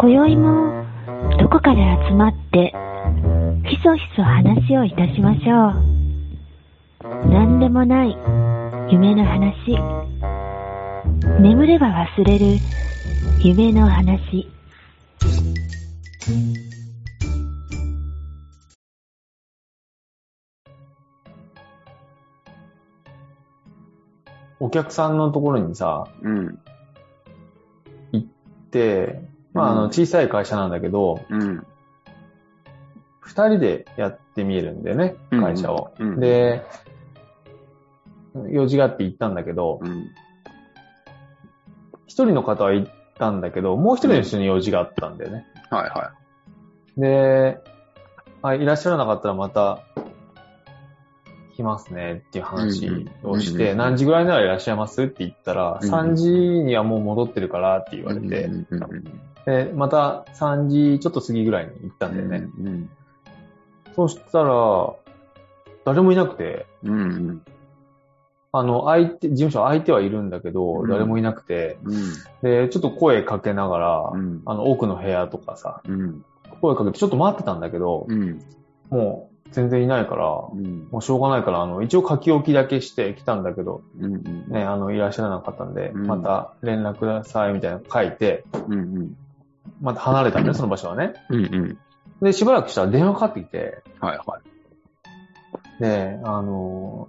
[0.00, 0.84] 今宵も
[1.40, 2.72] どこかで集まって
[3.68, 5.70] ひそひそ話をいたしましょ
[7.26, 7.28] う。
[7.28, 8.16] 何でもない
[8.92, 9.76] 夢の話。
[11.40, 12.46] 眠れば忘れる
[13.42, 14.46] 夢の話。
[24.60, 26.58] お客さんのところにさ、うん。
[28.12, 28.26] 行っ
[28.70, 31.66] て、まあ、あの、うん小さい会社なんだけど、うん。
[33.20, 35.92] 二人でやってみるんだよね、会社を。
[35.98, 36.62] うんうんで、
[38.50, 40.06] 用事があって行ったんだけど、うん。
[42.06, 45.44] 一人の方は行ったんだけど、もう一人の人に用事があったんだよね。
[45.70, 46.12] はいは
[46.96, 47.58] で、
[48.42, 49.80] あ、いらっしゃらなかったらまた、
[51.56, 52.88] 来ますねっていう話
[53.24, 58.04] をしうんうんて、何時ぐらいならいらっしゃいますって言ったら、うん3時にはもう戻ってるからって言い。
[58.04, 62.50] われてう、んうんうんで、また3時ちょっと過ぎぐらいに行ったんだよね。
[62.58, 62.90] うん
[63.96, 64.94] そしたら、
[65.84, 67.42] 誰もいなくて、うんうん。
[68.52, 70.88] あの、相手、事務所相手はいるんだけど、うん。
[70.88, 72.12] 誰もいなくて、うん。
[72.42, 74.42] で、ちょっと声かけながら、うん。
[74.44, 76.24] あの、奥の部屋とかさ、うん。
[76.60, 78.40] 声かけてちょっと待ってたんだけど、うん。
[78.90, 80.86] もう全然いないから、うん。
[80.92, 86.06] もうしょうがないから、あの、一応書き置きだけして来たんだけど、うんね、あの、いらっしゃらなかったんで、うん。
[86.06, 89.16] また連絡くださいみたいなの書いて、うん
[89.80, 91.14] また離れたんだよ、その場所はね。
[91.30, 91.78] うんうん
[92.20, 94.38] で、しばらくしたら電話かかってきて、はいは
[95.78, 95.80] い。
[95.80, 97.08] で、あの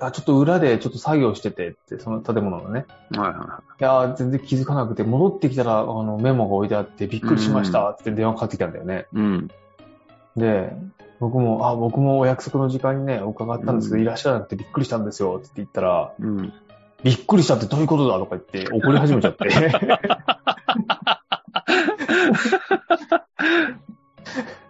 [0.00, 2.86] あ、ちょっと裏でちょっと作業しててって、その建物のね。
[3.10, 9.06] はいはいやー、全然気づかなくて、戻ってきたら、あの、メモが置いてあって、びっくりしましたって電話かかってきたんだよね。
[9.12, 9.16] い。
[9.16, 9.50] うん。
[10.36, 10.74] で、
[11.20, 16.52] 僕も、あ、僕もお約束の時間にね、伺ったんですけど、うんいらっしゃらなくてびっくりしたんですよって言ったら、うん。
[17.04, 19.48] びっくりしたってどういうことだとか言って怒り始めちゃって。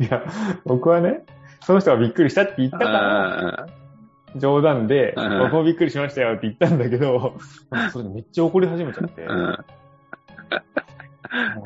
[0.01, 0.23] いや、
[0.65, 1.25] 僕はね、
[1.61, 3.67] その人がびっくりしたって言ったから、あ
[4.37, 5.39] 冗談で、うん。
[5.41, 7.35] 僕もびっくりしましたよって言ったんだけど、
[7.93, 9.27] それでめっちゃ怒り始めちゃって。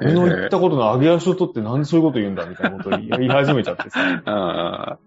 [0.01, 4.23] 俺の言ったことの上げ足を取ってなんでそういうこと言うんだみたいなことを言い始めちゃってさ。
[4.25, 4.99] あ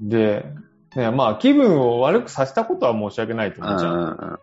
[0.00, 0.46] で、
[0.94, 4.40] ね、まあ気分を悪くさせたことは申し訳ないと思うじゃん。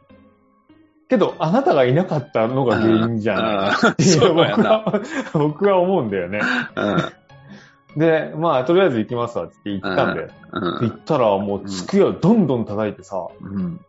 [1.13, 1.18] あ。
[1.18, 4.34] けど、あなたがいなかったのが原因じゃないあっていう。
[4.34, 5.01] 僕は、
[5.34, 6.41] 僕は思うんだよね。
[6.75, 8.00] うん。
[8.00, 10.29] で、まあ、とりあえず行きますわって言ったんだよ。
[10.52, 10.90] うん。
[10.90, 13.79] 行ったら、もう机をどんどん叩いてさ、うん。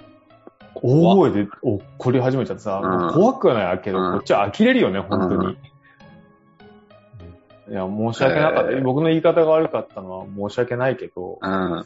[0.74, 2.80] 大声で怒り始めちゃってさ、
[3.14, 5.56] 怖くはないけど、うんこっちは呆れるよね、本当に。
[7.70, 8.72] いや、申し訳なかった。
[8.72, 11.84] えー僕の言い方が悪かったのは申し訳ないけど、うん。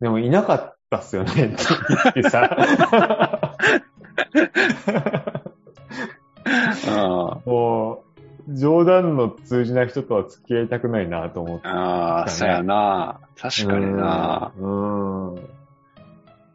[0.00, 3.31] でもいなかったっすよねって言ってさ、あ
[7.46, 8.04] も
[8.48, 11.68] う、冗談の通じない人とは付き合いたくないなと思って。
[11.68, 13.20] あ、そうやな。
[13.36, 14.52] 確かにな。
[14.58, 15.34] うん。
[15.34, 15.48] うん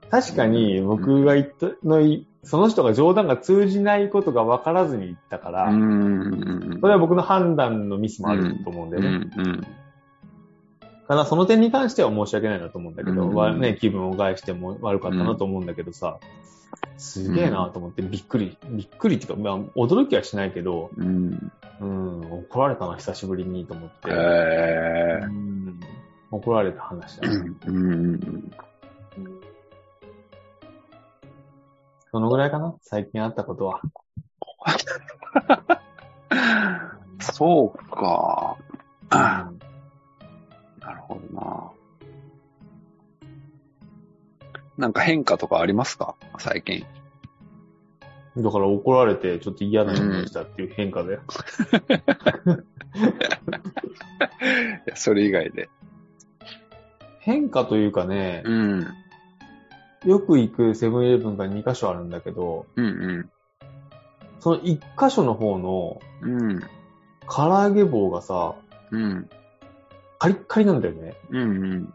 [0.09, 6.77] 確かに僕が言ったのい、その人が冗談が通じないことが分からずに言ったから、うん。
[6.79, 9.17] それは僕の判断のミスもあると思うんだうよね。
[9.17, 9.21] ん。
[9.21, 9.67] うん。
[11.07, 16.19] ただその点に関しては申し訳ないなと思うんだけど、ね、気分を害しても悪かったなと思うんだけどさ、
[16.97, 21.51] すげえなと思ってびっくり、びっくりっていうか、まあ、驚きはしないけど、うん。
[21.79, 24.09] うん、怒られたな、久しぶりにと思って。
[24.09, 25.79] えうん
[26.31, 27.38] 怒られた話だえ。
[27.38, 27.51] ね。
[27.67, 28.51] うん。
[32.11, 32.75] そのぐらいかな？
[32.81, 33.81] 最近あったことは。
[37.22, 38.57] そうか。
[44.77, 46.15] なんか変化とかありますか？
[46.39, 46.85] 最近。
[48.38, 51.21] だから怒られてちょっと嫌な思いしたっていう変化だよ。
[54.85, 55.69] いやそれ以外で。
[57.19, 58.88] 変化というかね、うん。
[60.05, 63.29] よく行くセブンイレブンが2箇所あるんだけど、うん
[64.39, 66.51] その1箇所の方のうん。
[66.51, 66.59] うん。
[67.29, 68.53] 唐揚げ棒がさ、
[68.91, 69.27] うん。
[70.19, 71.15] カリッカリなんだよね。
[71.31, 71.45] うんう
[71.75, 71.94] ん。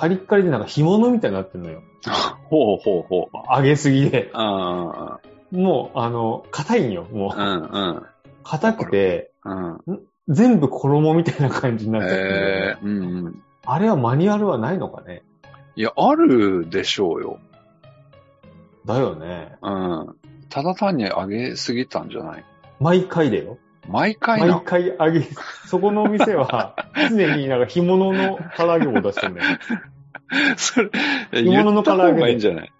[0.00, 1.82] カリッカリでなんか干物みたいになってんのよ。
[2.48, 3.54] ほうほうほう。
[3.54, 4.30] 揚げすぎで。
[4.32, 5.18] あ
[5.50, 7.04] もう、あの、硬いんよ。
[7.12, 7.44] もあ。
[7.44, 7.60] うう。
[7.60, 8.02] んうん。
[8.42, 9.80] 硬くて、うん。
[10.28, 13.42] 全部衣みたいな感じになっちゃってるええうんうん。
[13.66, 15.22] あれはマニュアルはないのかね
[15.76, 17.38] いや、あるでしょうよ。
[18.86, 19.56] だよね。
[19.60, 20.16] うん。
[20.48, 22.44] ただ単に上げすぎたんじゃない？
[22.80, 23.58] 毎回だよ。
[23.88, 24.64] 毎回な毎。
[24.64, 25.22] 回揚げ、
[25.66, 26.74] そこのお店は、
[27.10, 29.46] 常になんか干物の唐揚げを出してんだよ。
[30.56, 30.90] それ、
[31.32, 32.72] 干物の唐揚げいいんじゃない？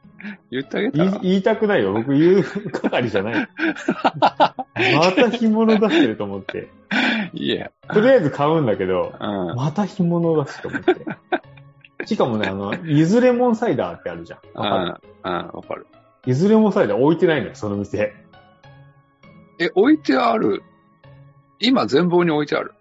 [0.51, 1.11] 言ってあげたら？
[1.13, 1.93] 言い言いたくないよ。
[1.95, 3.35] 僕言う係じゃない。
[4.21, 4.53] ま
[5.17, 6.69] た干物出してると思って。
[7.33, 7.71] いいや。
[7.93, 9.57] とりあえず買うんだけど、うん。
[9.57, 12.07] また干物出すと思って。
[12.07, 14.41] しかもね、あの、ゆずレモンサイダーってあるじゃん。
[14.59, 15.09] わかる？
[15.25, 15.33] うん。
[15.33, 15.87] わかる。
[16.27, 18.13] ゆずレモンサイダー置いてないのよ、その店。
[19.59, 20.63] え、置いてある
[21.61, 22.75] 今全貌に置いてある。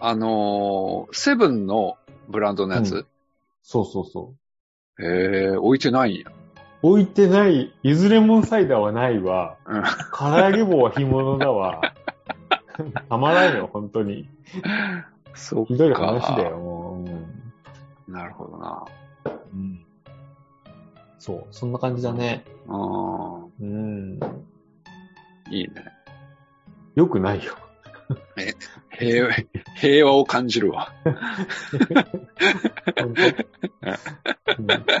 [0.00, 1.96] あのーセブンの
[2.28, 3.06] ブランドのやつ、
[3.62, 4.34] そうそうそ
[4.98, 5.04] う。
[5.04, 6.30] へえ、置いてないんや。
[6.82, 9.56] 置いてない、ゆずレモンサイダーはないわ。
[9.66, 9.82] うん。
[10.16, 11.80] 唐揚げ棒は干物だわ。
[13.08, 14.28] たまらんよ、本当に。
[15.34, 15.68] そっか。
[15.68, 17.10] ひどい話だよ、もう。
[17.10, 17.44] うん
[18.06, 18.84] なるほどな。
[19.52, 19.84] うん
[21.18, 22.44] そう、そんな感じだね。
[22.68, 22.74] あ
[23.60, 24.18] うん。
[24.20, 24.30] あ、
[25.50, 25.86] いいね。
[26.94, 27.56] よくないよ。
[28.98, 29.32] 平和、
[29.76, 30.92] 平和を感じるわ。
[32.96, 33.14] うん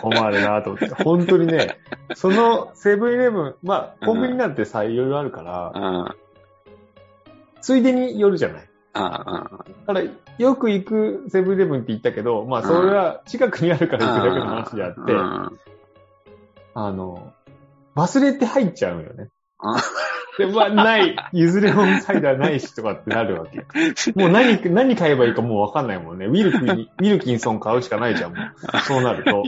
[0.02, 0.88] 困るなと思って。
[1.02, 1.78] 本当にね、
[2.14, 6.14] そのセブンイレブン、まあ、コンビニなんてさ、いろいろあるから。
[7.60, 8.62] ついでに寄るじゃない？
[8.62, 8.68] うん。
[8.94, 9.08] だ
[9.86, 10.02] から、
[10.38, 15.58] よく行くセブンイレブンって言ったけど、まあ、それは近くにあるから行くだけの話であって、うん。
[16.74, 17.32] あの、
[17.94, 19.28] 忘れて入っちゃうのよね。
[19.66, 19.82] あ
[20.36, 23.64] で、まあ、ない、ゆずレモンサイダーないしとかってなるわけよ。
[24.16, 26.26] もう何、何買えばいいかもうわかんないもんね。
[26.26, 28.78] ウィルキン、ウィルキンソン買うしかないじゃん、もう。
[28.80, 29.44] そうなると。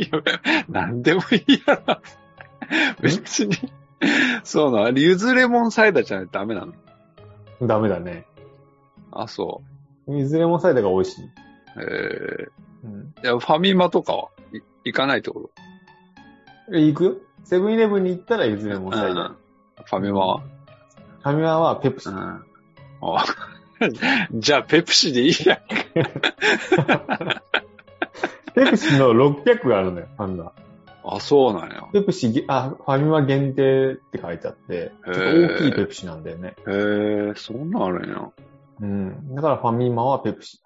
[0.69, 1.99] なんでもいいやろ。
[3.01, 3.57] 別に。
[4.45, 4.99] そうなの。
[4.99, 6.73] ゆずレモンサイダーじゃないとダメなの？
[7.67, 8.25] ダメだね。
[9.11, 9.63] あ、そ
[10.09, 11.25] ゆずレモンサイダーが美味しい。
[11.25, 11.31] う。
[11.81, 12.49] え
[12.85, 13.13] うん。
[13.23, 14.29] ー、いや、ファミマとかは？
[14.53, 15.51] い行かないってこ
[16.73, 17.05] え、行く？
[17.05, 17.15] よ
[17.45, 19.29] セブンイレブンに行ったらゆずレモンとサイダー。
[19.31, 19.37] うん
[19.87, 20.41] ファミマは？
[20.41, 22.13] ファミマはペプシう。
[22.13, 22.17] ん。
[22.17, 22.43] あ
[24.33, 25.61] じゃあ、ペプシでいいや。
[28.55, 30.53] ペプシの600があるのよ、ファミマ。
[31.05, 31.85] あ、そうなんや。
[31.93, 36.57] ペプシげ、あ、ファミマ限定って書いてあって、ちょっと大きいペプシなんだよね。
[36.67, 36.71] へ
[37.31, 38.33] え、そんなんあるんや。
[38.81, 39.35] うん。
[39.35, 40.61] だからファミマはペプシ。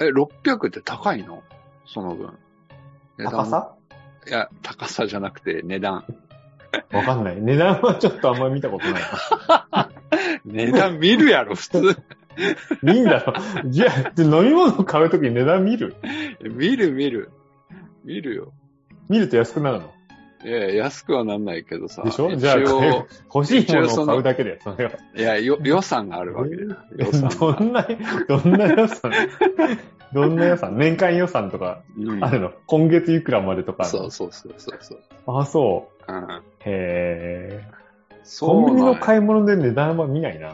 [0.00, 1.42] え、600って高いの？
[1.86, 2.36] その分。
[3.18, 3.74] 高さ？
[4.26, 6.04] いや、高さじゃなくて値段。
[6.92, 7.40] わかんない。
[7.40, 9.02] 値段はちょっとあんまり見たことない。
[10.44, 11.96] 値段見るやろ、普通。
[12.84, 13.34] いいんだろ。
[13.66, 15.96] じゃあ、飲み物買うときに値段見る？
[16.42, 17.30] 見る見る。
[18.04, 18.52] 見るよ。
[19.08, 19.92] 見ると安くなるの？
[20.42, 22.02] いや、安くはなんないけどさ。
[22.02, 22.30] でしょ？
[22.30, 24.92] 一じゃあ、応、 欲しいものを買うだけで、それは。
[25.14, 26.84] いや、よ、予算があるわけだ。
[26.96, 27.60] 予算どが。
[27.60, 27.86] んな、
[28.28, 29.12] どんな予算？
[30.12, 30.76] どんな予算？
[30.78, 32.52] 年間予算とかうんあるの？
[32.66, 35.00] 今月いくらまでとかそうそうそうそうそう。
[35.26, 36.12] あ、そう。
[36.12, 36.42] うん。
[36.60, 37.74] へー。
[38.22, 40.48] そうコンビニのい買い物で値段は見ないな。
[40.50, 40.52] い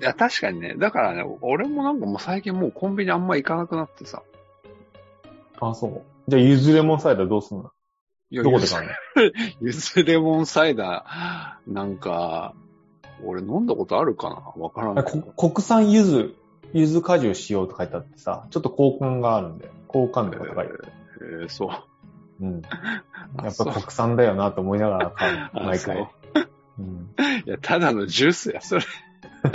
[0.00, 0.74] や、確かにね。
[0.76, 4.22] だからね、俺もなんかもう最近もうコンビニあんま行かなくなってさ。
[5.60, 6.02] あ、そう。
[6.28, 7.70] じゃあ、ゆずレモンサイダーどうすんの？
[8.30, 8.90] いやどこで買うの？
[9.60, 12.54] ゆずレモンサイダー、なんか、
[13.24, 14.62] 俺飲んだことあるかな？
[14.62, 15.22] わからんあけど。
[15.22, 16.34] こ国産ゆず、
[16.72, 20.68] ゆず果汁使用と書いてあってさ、ちょっと好感があるんで、好感度が高い。
[21.20, 21.66] えー、そ
[22.40, 22.44] う。
[22.44, 22.62] うん。
[23.36, 26.08] あやっぱ国産だよなと思いながら買う、あ毎回。
[26.78, 27.14] うん。
[27.46, 28.82] いや、ただのジュースや、それ。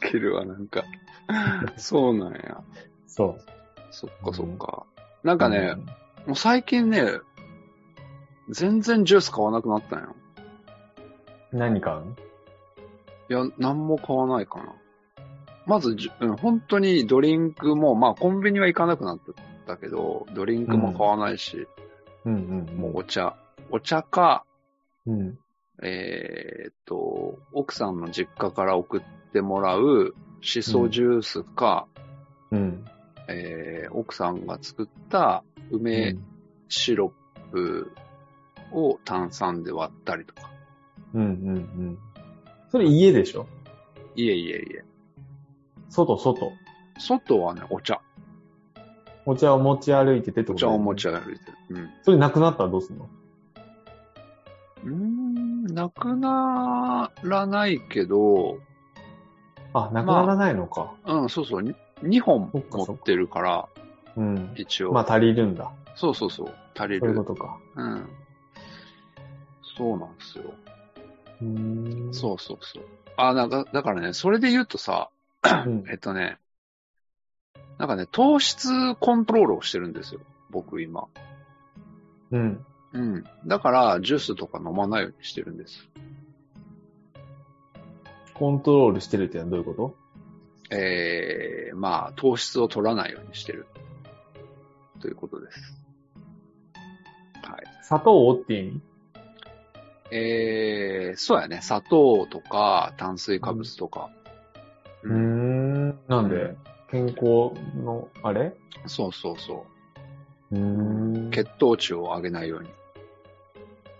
[0.00, 0.84] 切るわ、なんか。
[1.76, 2.62] そうなんや。
[3.06, 3.40] そう。
[3.90, 4.86] そっかそっか。
[5.22, 5.74] なんかね、
[6.26, 7.04] もう最近ね、
[8.50, 10.14] 全然ジュース買わなくなったんよ。
[11.52, 11.58] うん。
[11.58, 12.16] 何買うの？
[13.30, 14.72] いや、なんも買わないかな。
[15.66, 19.18] まずじゅ、うん、本当にドリンクも、まあコンビニは行かなくなっ
[19.66, 21.66] たけど、ドリンクも買わないし、
[22.24, 22.76] うんうん。
[22.78, 23.36] もうお茶。
[23.70, 24.44] お茶か、
[25.06, 25.38] うん。
[25.82, 31.86] えーっと、奥さんの実家から送ってもらうシソジュースか、
[32.50, 32.84] うん。
[33.28, 36.24] えー奥さんが作ったう梅ん
[36.68, 37.12] シロ
[37.48, 37.90] ップ
[38.72, 40.50] を炭酸で割ったりとか。
[41.14, 41.98] うんうんうん。
[42.70, 43.46] それ家でしょ？
[44.14, 44.84] いえいえいえ。
[45.88, 46.52] 外、外。
[46.98, 48.00] 外はね、お茶。
[49.24, 51.56] お茶を持ち歩いててってことお茶を持ち歩歩いてる。
[51.70, 51.90] うん。
[52.02, 53.08] それなくなったらどうすんの？
[54.84, 58.58] うーん、なくならないけど、
[59.72, 60.94] あ、なくならないのか。
[61.06, 63.68] うん、そうそう、に2本持ってるから、
[64.16, 64.52] うん。
[64.56, 64.92] 一応。
[64.92, 65.72] まあ足りるんだ。
[65.94, 67.34] そうそうそう、足りるそういうこ。
[67.34, 67.58] とか。
[67.76, 68.08] うん。
[69.76, 70.44] そうなんですよ。
[71.40, 72.14] うーん。
[72.14, 72.84] そうそうそう。
[73.16, 75.10] あ、なんか、だからね、それで言うとさ、
[75.66, 75.84] うん。
[75.90, 76.38] えっとね、
[77.78, 80.20] なんかね、糖質コントロールをしてるんですよ。
[80.50, 81.06] 僕今。
[82.32, 82.64] うん。
[82.92, 83.24] うん。
[83.46, 85.88] だから、ジュースとか飲まないようにしてるんです。
[88.34, 89.96] コントロールしてるってのはどういうこと？
[90.70, 93.66] えー、まあ、糖質を取らないようにしてる。
[95.00, 95.74] ということです。
[97.82, 98.82] 砂糖って意味？
[100.10, 101.60] えー、そうやね。
[101.62, 104.10] 砂糖とか炭水化物とか。
[105.04, 105.98] うーん。
[106.06, 106.54] なんで、
[106.90, 108.54] 健康の、あれ？
[108.86, 109.64] そうそうそ
[110.50, 111.30] うーんう。
[111.30, 112.68] 血糖値を上げないように。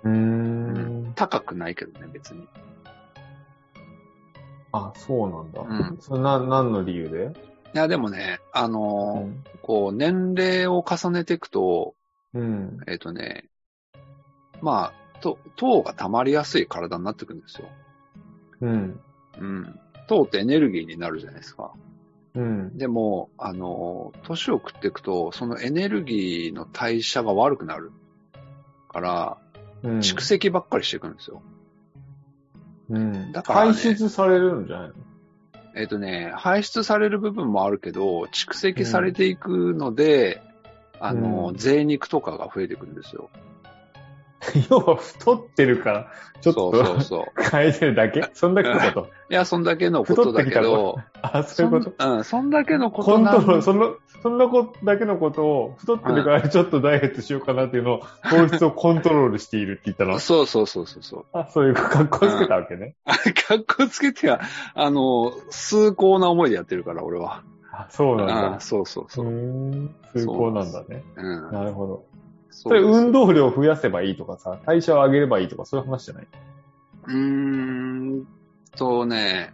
[0.05, 1.13] うーん。
[1.15, 2.47] 高くないけどね、別に。
[4.73, 5.61] あ、そうなんだ。
[5.63, 7.33] うんそれな、何の理由で？
[7.75, 9.45] いや、でもね、あうのーん。
[9.63, 11.95] こう、年齢を重ねていくと、
[12.35, 12.79] うん。
[12.87, 13.49] えっ、とね、
[14.61, 17.69] まあ、と糖が溜まりやすい体になってくるんですよ。
[18.61, 19.01] うん。
[19.39, 19.81] うん。
[20.07, 21.73] 糖ってエネルギーになるじゃないですか。
[22.35, 22.77] うん。
[22.77, 27.93] でも、あの、年を食っていくと、そのエネルギーの代謝が悪くなる。
[28.89, 29.39] から、
[29.83, 29.99] うん。
[29.99, 31.43] 蓄積ばっかりしていくんですよ。
[32.91, 33.33] うん。
[33.33, 34.95] だからね排出されるんじゃないの？
[35.77, 40.43] えっ、とね、排出される部分もあるけど、蓄積されていくので、
[40.99, 43.31] あの、うん贅肉とかが増えてくるんですよ。
[44.71, 46.07] 要は太ってるから、
[46.41, 47.43] ちょっそうそうとそう。
[47.51, 48.31] 変えてるだけ？
[48.35, 49.11] そんだけのこと？
[49.31, 51.93] いや、そんだけのことだけど、あ、そういうこと？
[52.17, 60.19] うん、そんだけのことコンなんトロール、その、そんなことだけのことを、太ってるからちょっとダイエットしようかなっていうのを、糖質をコントロールしているって言ったの？
[60.21, 61.25] そうそうそうそうそう。
[61.33, 62.95] あ、そういう格好つけたわけね。
[63.05, 63.15] あ
[63.49, 64.41] 格好つけては、
[64.75, 67.43] あの、崇高な思いでやってるから、俺は。
[67.73, 68.61] あ、そうなんあだ。
[68.61, 69.27] そうそうそう。
[69.27, 71.03] 崇高なんだね。
[71.17, 71.53] うん。
[71.53, 72.05] なるほど。
[72.59, 76.27] そそれ運動量を増やせばいいとかさ、代謝を上げればいいとか、そういう話じゃない？
[77.07, 78.27] うーん
[78.77, 79.53] とね、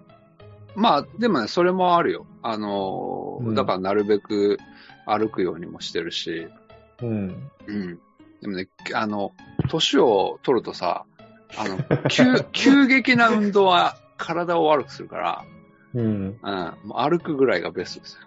[0.74, 2.26] まあ、でもね、それもあるよ。
[2.42, 4.58] あの、うんだからなるべく
[5.06, 6.48] 歩くようにもしてるし、
[7.02, 7.50] うん。
[7.66, 7.98] うん。
[8.40, 9.32] でもね、あの、
[9.68, 11.04] 年を取るとさ、
[11.58, 15.44] あの、急、 急激な運動は体を悪くするから、
[15.94, 16.02] うん。
[16.02, 18.20] うん、もう歩くぐらいがベストですよ。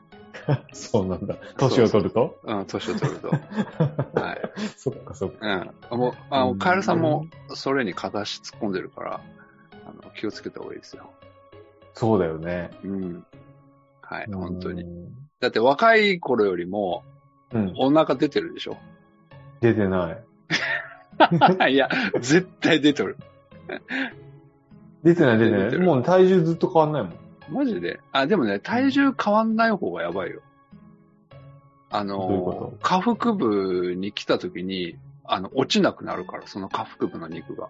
[0.73, 1.35] そうなんだ。
[1.57, 2.39] 年を取ると？
[2.43, 3.29] うん、年を取ると。
[4.19, 4.51] はい。
[4.77, 5.73] そっかそっか。
[5.91, 5.99] うん。
[5.99, 9.21] もう、あの、うんカエルさんもそれに片足突っ込んでるから、
[9.85, 11.09] あの、気をつけた方がいいですよ。
[11.93, 12.71] そうだよね。
[12.83, 13.25] うん。
[14.01, 14.83] はい、本当に。
[14.83, 15.09] うん。
[15.39, 17.03] だって若い頃よりも
[17.53, 17.73] うん。
[17.77, 18.77] お腹出てるでしょ？
[19.61, 20.11] 出てな
[21.67, 21.71] い。
[21.73, 21.89] いや、
[22.19, 23.17] 絶対出てる。
[25.03, 25.77] 出てない出てない。
[25.79, 27.13] もう体重ずっと変わんないもん。
[27.49, 27.99] マジで？
[28.11, 30.41] あ、でもね、体重変わんない方がやばいよ。
[31.89, 37.69] あどういう下腹部に来た時に、あの、落ちなくなるから、その下腹部の肉が。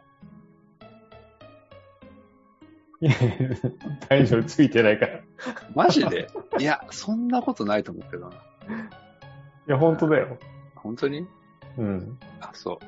[3.00, 3.12] い や
[4.10, 5.18] 体重ついてないから。
[5.18, 5.24] い
[5.76, 6.28] マジで？
[6.60, 8.36] いや、そんなことないと思うけどな。
[9.68, 10.38] や、本当だよ。
[10.76, 11.28] 本当に？
[11.78, 12.18] うん。
[12.42, 12.80] あ、そ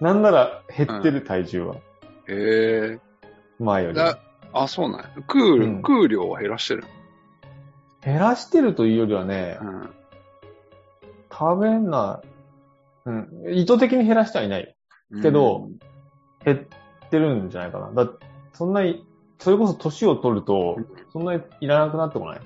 [0.00, 0.04] う。
[0.04, 1.74] なんなら減ってる体重は。
[1.74, 1.80] へ
[2.28, 3.00] え。
[3.58, 3.96] 前より。
[3.96, 4.18] だ、
[4.52, 5.10] あ、そうなんや。
[5.16, 6.84] 食う、うん食う量は減らしてる。
[8.02, 9.90] 減らしてるというよりはねう、ん。
[11.30, 12.28] 食べない。
[13.06, 13.28] うん。
[13.54, 14.74] 意図的に減らしてはいない。
[15.22, 15.68] けど
[16.44, 16.68] 減
[17.06, 18.04] ってるんじゃないかな。
[18.04, 18.12] だ
[18.52, 19.04] そんなに、
[19.38, 20.76] それこそ年を取ると、
[21.12, 22.40] そんなにいらなくなってこない？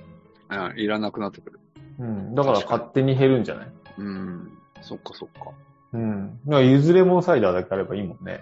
[0.50, 1.60] うん、うんいらなくなってくる。
[1.98, 2.34] うん。
[2.34, 3.68] だから勝手に減るんじゃない？
[3.98, 4.52] うん。
[4.80, 5.50] そっかそっか。
[5.92, 6.38] うん。
[6.46, 8.40] だから、ゆずレモンサイダーだけあればいいもんね。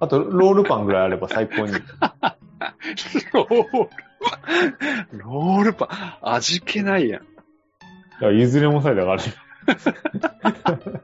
[0.00, 1.72] あと、ロールパンぐらいあれば最高に。
[3.32, 3.88] ロール
[4.20, 4.36] パ
[5.14, 5.18] ン。
[5.18, 6.28] ロールパン。
[6.34, 7.20] 味気ないやん。
[7.20, 7.32] だか
[8.26, 9.28] ら、ゆずレモンサイダーがあるよ。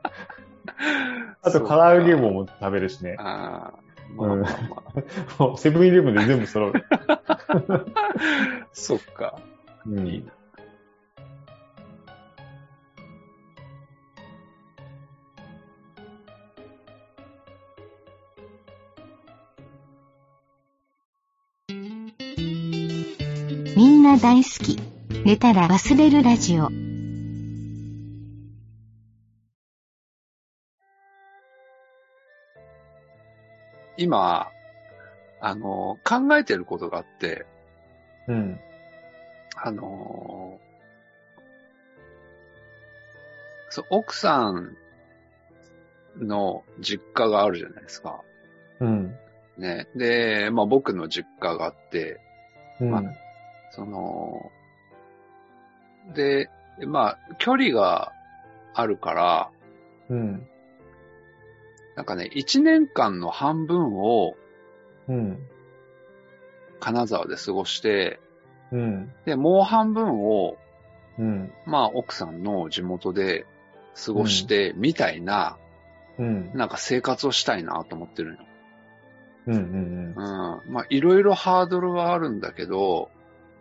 [1.43, 3.17] あと、唐揚げ棒も食べるしね。
[3.19, 3.75] ああ。
[4.17, 4.47] まあまあま
[5.39, 5.43] あ。
[5.43, 6.73] もう、セブンイレブンで全部揃う。
[8.73, 9.39] そっか。
[9.87, 10.31] うん。
[23.77, 24.79] みんな大好き。
[25.25, 26.69] 寝たら忘れるラジオ。
[33.97, 34.49] 今、
[35.41, 37.47] あの、考えてることがあって、
[38.29, 38.61] うん。
[39.57, 40.61] あの
[43.71, 44.77] そう、奥さん
[46.17, 48.23] の実家があるじゃないですか。
[48.79, 49.17] うん。
[49.59, 49.89] ね。
[49.97, 52.21] で、まあ僕の実家があって、
[52.81, 52.91] うん。
[52.91, 53.24] まあ
[53.75, 54.51] その、
[56.15, 56.51] で、
[56.87, 58.13] まあ、距離が
[58.75, 59.51] あるから、
[60.09, 60.47] うん。
[61.97, 64.35] なんかね、一年間の半分を
[65.09, 65.39] うん。
[66.81, 68.21] 金沢で過ごして、
[68.73, 69.13] うん。
[69.25, 70.57] で、もう半分を、
[71.19, 71.53] うん。
[71.67, 73.47] まあ奥さんの地元で
[74.05, 75.57] 過ごして、みたいな、
[76.19, 76.51] うん。
[76.55, 78.45] なんか生活をしたいなと思ってるのよ。
[79.47, 79.55] うん。
[79.55, 80.15] うん。
[80.17, 80.73] うん。
[80.73, 83.11] まあいろいろハードルはあるんだけど、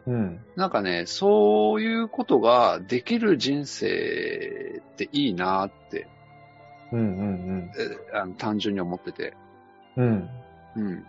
[0.07, 0.39] うん。
[0.55, 6.07] なんかね、そういうことができる人生っていいなって
[6.91, 7.71] うんうん
[8.13, 9.33] えあの単純に思ってて。
[9.97, 10.29] うん。
[10.75, 10.83] うん。
[10.83, 11.05] うん。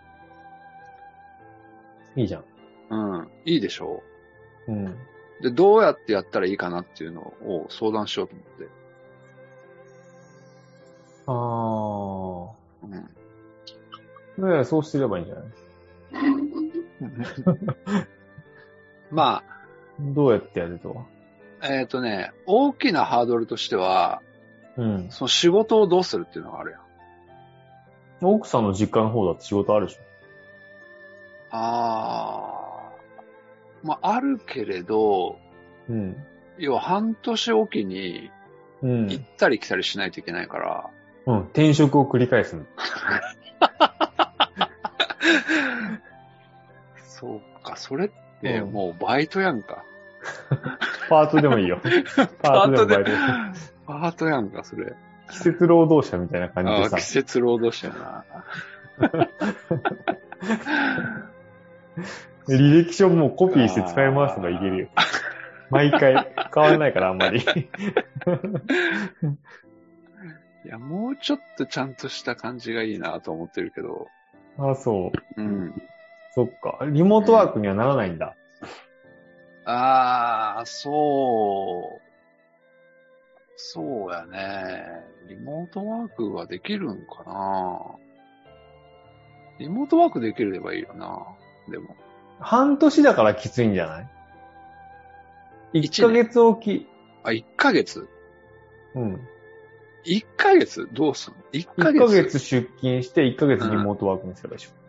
[2.15, 2.43] いいじゃん。
[2.89, 3.27] うん。
[3.45, 4.01] いいでしょ？
[4.67, 4.85] うん。
[4.87, 4.95] う。
[5.41, 8.69] で、どうやってやったらいいかなっていうのを相談しようと思って。
[11.27, 14.53] あうん。
[14.55, 14.57] あ。
[14.59, 15.45] ねそうすればいいんじゃない？
[19.15, 19.43] ま
[19.99, 21.05] どうやってやると？
[21.61, 24.21] あ、えっ、とね、大きなハードルとしては、
[24.77, 25.07] うん。
[25.09, 26.81] その仕事をどうするっていうのがあるやん。
[28.21, 29.99] 奥さんの実家の方だって仕事あるでし
[31.51, 33.87] あー。
[33.87, 35.39] まあ、あるけれど、ょ
[35.89, 36.23] うん。
[36.57, 38.31] 要は半年おきに
[38.81, 39.07] うん。
[39.09, 40.89] 行ったり来たりしないといけないから、
[41.25, 41.39] うん。
[41.43, 42.65] 転職を繰り返すの。
[47.07, 48.09] そうか、それっ
[48.45, 49.83] てうんもうバイトやんか。
[51.09, 51.79] パートでもいいよ。
[52.41, 53.19] パートでもバイト。
[53.85, 54.93] パートやんか、それ。
[55.31, 57.03] 季節労働者みたいな感じでさ季。
[57.03, 58.25] 節労働者やな。
[62.47, 64.87] 履歴書もうコピーして使い回すのがいけるよ。
[65.71, 66.13] 毎回
[66.53, 67.39] 変わらないからあんまり。
[70.63, 74.07] いや、もうちょっとちゃんとした感じがいいなと思ってるけど。
[74.57, 75.41] あ、そう。
[75.41, 75.73] うん。
[76.35, 76.85] そっか。
[76.85, 78.35] リモートワークにはならないんだ。
[79.65, 82.01] ああ、そう。
[83.55, 85.05] そうやね。
[85.27, 87.79] リモートワークはできるんかな
[89.59, 91.25] リモートワークできればいいよな。
[91.71, 91.95] でも。
[92.39, 94.09] 半年だからきついんじゃない？
[95.73, 96.87] 一 ?1 ヶ月おき。
[97.23, 98.07] あ、1ヶ月？
[98.93, 99.27] うん。
[100.05, 100.89] ?1 ヶ月？
[100.91, 104.84] どうすんの ?1 ヶ1月ヶ月出勤して1ヶ月リモートワークにすればいいでしょ。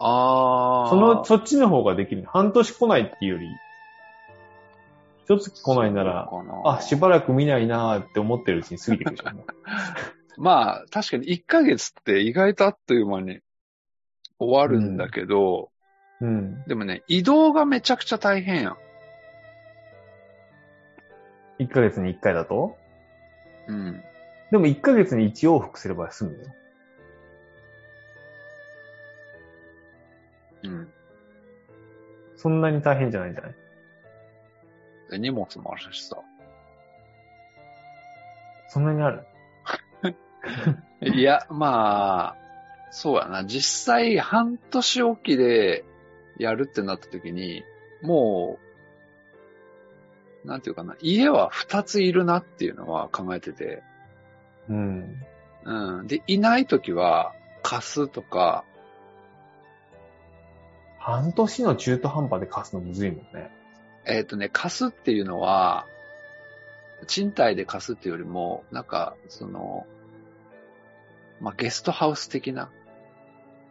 [0.00, 0.90] ああ。
[0.90, 2.24] その、そっちの方ができる。
[2.26, 3.48] 半年来ないっていうより、
[5.24, 6.28] 一月来ないなら、
[6.64, 9.36] あ、しばらく見ないなーって思ってるうちに過ぎてくるじゃん。
[9.36, 9.44] も
[10.38, 13.40] まあ、確かに1ヶ月って意外とあっという間に
[14.38, 15.70] 終わるんだけど、
[16.20, 16.64] ううん。
[16.64, 18.76] でもね、移動がめちゃくちゃ大変やん。
[21.60, 22.76] 1ヶ月に1回だと？
[23.68, 24.02] うん。
[24.50, 26.38] でも1ヶ月に1往復すれば済むよ。
[30.64, 30.92] うん。
[32.36, 33.54] そんなに大変じゃないんじゃない？
[35.10, 36.16] で荷物もあるしさ。
[38.68, 39.24] そんなにある？
[41.02, 42.36] いや、まあ、
[42.90, 43.44] そうやな。
[43.44, 45.84] 実際半年おきで
[46.38, 47.64] やるってなった時に、
[48.02, 48.58] も
[50.44, 53.82] う、なんていうかな、家は2ついるなっていうのは考えてて、
[54.68, 55.16] うん。
[55.64, 56.06] うん。
[56.06, 58.64] で、いない時は貸すとか、
[61.10, 63.50] 半年の中途半端で貸すのむずいもんね。
[64.06, 65.86] えっ、とね、貸すっていうのは、
[67.06, 69.86] 賃貸で貸すっていうよりも、なんか、その、
[71.40, 72.70] まあ、ゲストハウス的な、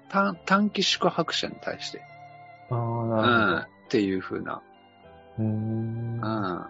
[0.10, 2.02] 短短期宿泊者に対して、
[2.69, 4.58] ああ、うん、なっていう風な、る
[5.38, 5.45] ほど。
[5.45, 6.69] うーんう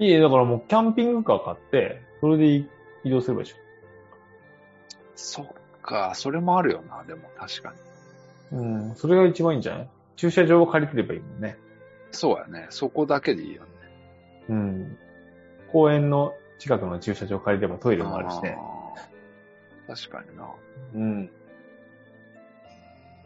[0.00, 0.04] ん。
[0.04, 2.46] いいえ、だからもうキャンピングカー買って、それで
[3.04, 3.56] 移動すればいいでし
[5.16, 5.46] そっ
[5.82, 7.91] か、それもあるよな、でも確かに。
[8.52, 8.56] ょ。
[8.56, 8.94] うん。
[8.96, 9.88] それが一番いいんじゃない？
[10.16, 11.56] 駐車場を借りてればいいもんね。
[12.10, 12.66] そうやね。
[12.70, 13.68] そこだけでいいよね。
[14.50, 14.98] うん。
[15.72, 18.58] 公園の近くの駐車場借りればトイレもあるしね。
[19.86, 20.48] 確かにな。
[20.94, 21.30] うん。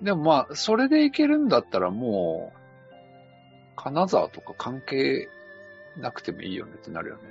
[0.01, 2.95] でもまあ、それで行けるんだったらもう、
[3.77, 5.29] 金沢とか関係
[5.99, 7.23] なくてもいいよねってなるよね。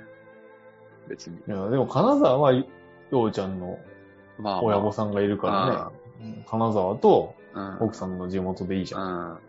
[1.08, 1.36] 別に。
[1.36, 2.64] いや、でも金沢は、よ
[3.10, 3.78] うちゃんの
[4.38, 5.96] まあ、まあ、親御さんがいるからね。
[6.20, 7.78] うん金沢とうん。
[7.80, 9.40] 奥さんの地元でいいじゃん。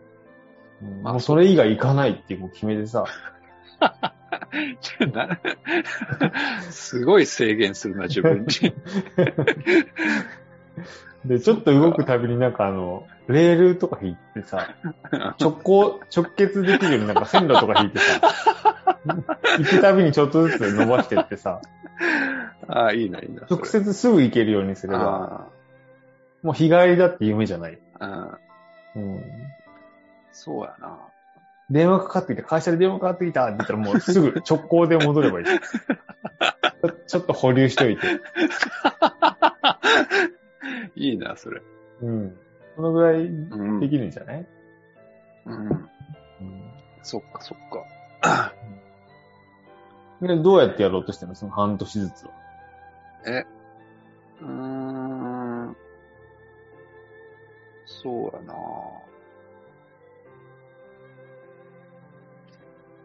[0.82, 1.02] うん。
[1.02, 3.04] もうそれ以外行かないっていうもう決めてさ。
[6.70, 8.72] すごい制限するな、自分に。
[11.24, 14.74] で、ちょっと動くたびになんかあの、レールとか引いてさ、
[15.38, 18.20] 直行、直結できるようになんか線路とか引いてさ、
[19.58, 21.60] 行くたびにちょっとずつ伸ばしてってさ、
[22.68, 23.42] ああ、いいな、いいな。
[23.50, 25.58] 直接すぐ行けるようにすれば、あ
[26.42, 27.78] もう日帰りだって夢じゃない。
[28.00, 28.38] あ、
[28.94, 29.16] うん。
[29.16, 29.22] うん。
[30.32, 30.98] そうやな。
[31.70, 35.46] 電話かかってきた、会社で電話かかってきたって言ったらもう すぐ直行で戻ればいい。
[37.06, 38.06] ちょっと保留しといて。
[40.94, 41.60] いいな、それ。
[42.02, 42.36] うん。
[42.76, 43.28] そのぐらいう
[43.76, 43.80] ん。
[43.80, 44.46] できるんじゃない、
[45.46, 45.68] うん。
[45.68, 45.88] うん
[47.02, 48.52] そっか、そっか。
[50.20, 51.34] でどうやってやろうとしてるの？
[51.36, 52.30] その半年ずつは。
[53.26, 53.44] え、
[54.40, 55.27] うーん。
[58.02, 58.54] そうやな。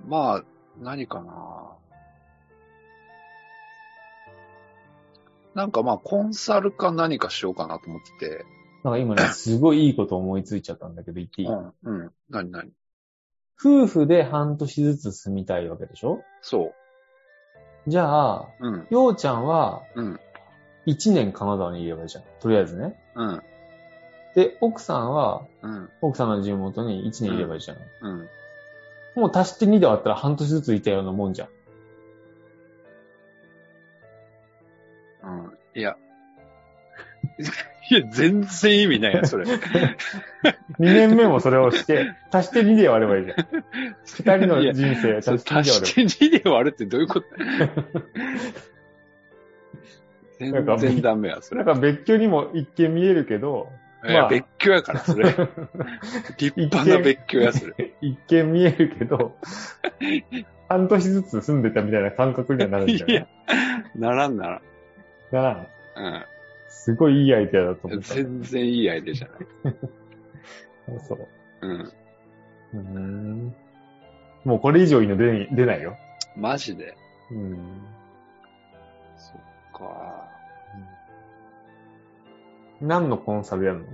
[0.07, 0.43] まあ、
[0.81, 1.77] 何かな。
[5.55, 8.45] なんかまあ、コンサルか何かしようかなと思ってて。
[8.83, 12.11] なんか今ね、 すごいいいこと思いついちゃったんだけど言っていい、うん、うん。
[12.29, 12.71] 何何？
[13.59, 16.21] 夫婦で半年ずつ住みたいわけでしょ？
[16.41, 16.73] そ
[17.87, 18.67] じゃあ、う。
[18.67, 20.19] うん、ようちゃんはうん、
[20.87, 22.23] 1年金沢にいればいいじゃん。
[22.39, 22.99] とりあえずね。
[23.15, 23.43] うん、
[24.35, 27.77] で、奥さんは、うん、奥さんの地元に1年いればいいじゃん。
[28.01, 28.29] うん。
[29.15, 31.49] もう足して2で割ったら半年ずついたようなもんじゃん。
[35.23, 35.57] うん。
[35.75, 35.95] いや。
[37.91, 39.45] いや、全然意味ないや、それ。
[39.45, 39.57] 2
[40.79, 43.37] 年目もそれをして、足して2で割ればいいじゃん。
[44.37, 47.27] 2人の人生そ足れして2で割れば足して2で割るってどういうこと？
[50.39, 51.75] 全然ダメや、それなん。
[51.75, 53.69] か別居にも一見見えるけど、
[54.05, 55.25] いや、まあ別居やから、それ。
[56.37, 57.93] 立派な別居や、それ。
[58.01, 59.37] 一見見えるけど、
[60.69, 63.15] 半年ずつ住んでたみたいな感覚にはなるんじゃない？
[63.15, 63.27] いや、
[63.95, 64.61] ならんならん。
[65.31, 66.25] ならんうん。
[66.69, 68.13] すごいいいアイデアだと思った。
[68.15, 69.27] 全然いいアイデアじゃ
[69.63, 69.75] ない。
[71.07, 71.27] そう。
[71.61, 71.79] うん。
[71.81, 73.55] うーん
[74.43, 75.95] もうこれ以上いいの出出ないよ。
[76.35, 76.97] マジで。
[77.31, 77.81] うん。
[79.15, 80.27] そっか。
[82.87, 83.85] 何のコンサルやるの？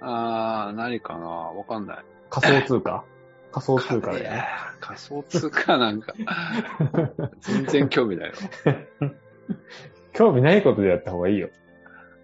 [0.00, 1.26] あー、何かな？
[1.26, 1.98] わかんない。
[2.30, 3.04] 仮想通貨？
[3.52, 4.44] 仮想通貨いやだよね。
[4.80, 6.12] ー仮想通貨なんか、
[7.40, 8.34] 全然興味ないよ。
[10.12, 11.48] 興味ないことでやった方がいいよ。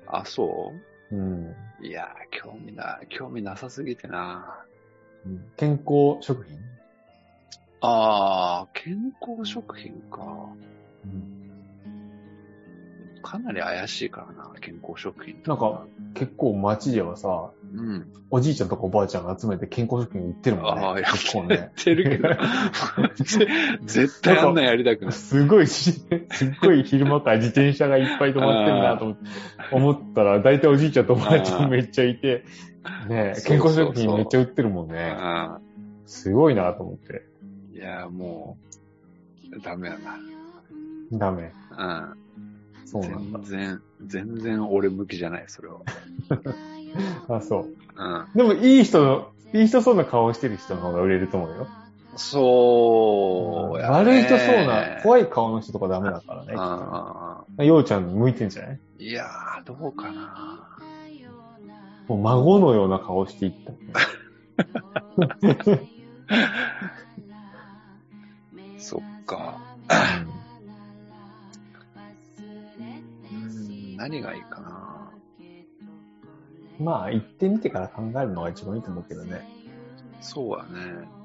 [0.07, 0.75] あ、そ
[1.13, 1.17] う？
[1.17, 1.47] ん。
[1.51, 4.65] ういやー、興味な、興味なさすぎてな。
[5.57, 6.59] 健康食品？
[7.83, 10.19] あー、健康食品か。
[11.05, 11.30] うん
[13.23, 18.07] かなり怪しいからな、健康食品なんか、結構街ではさ、うん。
[18.31, 20.85] おじいちゃんとかおばあちゃんが集めて健康食品売ってるもんね。
[20.85, 21.71] ああ、や構ね。
[21.77, 22.29] てるけど。
[23.85, 25.13] 絶対あんなやりたくない。
[25.13, 25.93] すごいし、
[26.31, 29.17] すっごい昼間から自転車がいっぱい止まってるなと
[29.73, 32.45] 思ったら、大体おじいちゃんとおばあちゃんめっちゃいて、
[33.09, 35.17] ね健康食品めっちゃ売ってるもんね。
[36.07, 37.23] すごいなと思って。
[37.71, 37.77] うん。
[37.77, 38.57] いや、も
[39.53, 39.99] う、ダメや
[41.13, 41.53] ダメ。
[41.77, 42.17] な。
[42.87, 43.33] そうなんうん。
[43.33, 43.39] だ。
[43.41, 45.79] 全然、全然俺向きじゃない、それは。
[47.37, 47.67] あ、そう。
[47.97, 48.27] うん。
[48.35, 51.67] でもいい人の、いい人そうな顔をしてる人の方が売れると思うよ。
[52.17, 53.93] そうや、ね。
[53.95, 56.55] 悪い人そうな、怖い顔の人とかダメだからね。
[57.59, 58.81] うんようちゃんに向いてんじゃない？
[58.99, 60.67] いやー、どうかな。
[62.09, 63.73] もう孫のような顔していった。
[68.79, 69.59] そっか。
[74.01, 75.13] 何がいいかな？
[76.81, 79.47] まあ、行ってみてから考えるのが一番いいと思うけどね。
[80.23, 80.71] そうやね。
[80.73, 81.20] うん。